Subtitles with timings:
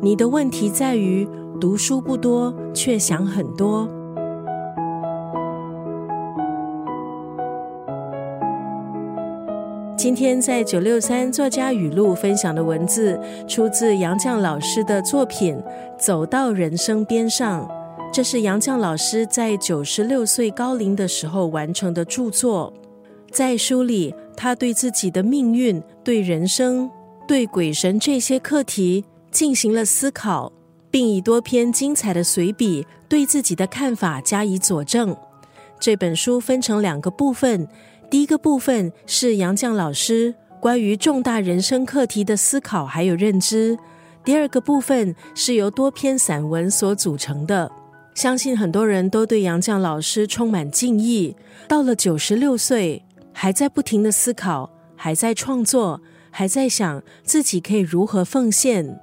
[0.00, 1.28] 你的问题在于
[1.60, 3.88] 读书不多，却想很多。
[9.96, 15.56] 今天在九六三作家语录分享的文字，出自杨绛老师的作品
[15.98, 17.66] 《走到人生边上》。
[18.12, 22.72] 这是杨绛老师在九十六岁高龄的时候完成的著作。
[23.32, 26.88] 在书里，他对自己的命运、对人生、
[27.26, 30.52] 对鬼神这些课题进行了思考，
[30.90, 35.16] 并以多篇精彩的随笔对自己的看法加以佐证。
[35.78, 37.68] 这本书分成两个部分，
[38.10, 43.78] 第一个部分是杨绛老师关于重大人生课题的思考还有认知，
[44.24, 47.70] 第二个部分是由多篇散文所组成的。
[48.14, 51.36] 相信很多人都对杨绛老师充满敬意。
[51.68, 56.00] 到了九十六岁，还在不停的思考，还在创作，
[56.32, 58.98] 还在想自己可以如何奉献。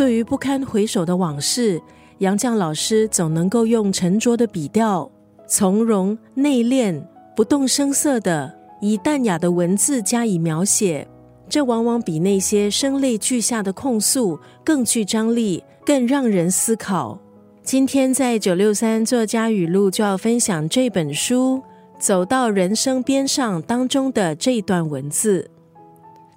[0.00, 1.78] 对于不堪回首的往事，
[2.20, 5.10] 杨绛老师总能够用沉着的笔调，
[5.46, 6.98] 从容内敛、
[7.36, 11.06] 不动声色的以淡雅的文字加以描写。
[11.50, 17.20] 这往往比那些声泪俱下的控诉更具张力，更让人思考。
[17.62, 21.58] 今天在九六三作家语录就要分享这本书
[21.98, 25.50] 《走到人生边上》当中的这段文字。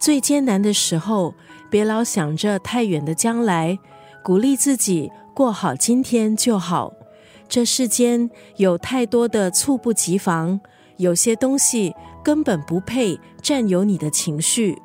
[0.03, 1.33] 最艰难的时候，
[1.69, 3.79] 别老想着太远的将来，
[4.21, 6.91] 鼓励自己过好今天就好。
[7.47, 10.59] 这世间有太多的猝不及防，
[10.97, 14.77] 有些东西根本不配占有你的情绪。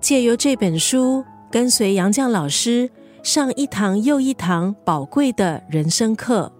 [0.00, 2.90] 借由这本书，跟随杨绛老师。
[3.22, 6.52] 上一堂又一堂宝贵的人生课，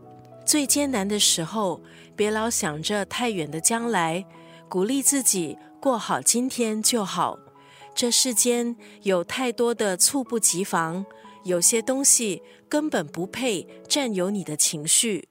[0.45, 1.81] 最艰难的时候，
[2.15, 4.25] 别老想着太远的将来，
[4.69, 7.37] 鼓励自己过好今天就好。
[7.97, 11.07] 这世间有太多的猝不及防，
[11.45, 15.31] 有些东西根本不配占有你的情绪。